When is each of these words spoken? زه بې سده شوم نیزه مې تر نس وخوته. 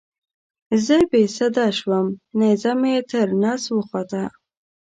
زه 0.85 0.97
بې 1.09 1.23
سده 1.37 1.67
شوم 1.77 2.07
نیزه 2.39 2.71
مې 2.81 2.93
تر 3.09 3.27
نس 3.41 3.63
وخوته. 3.75 4.23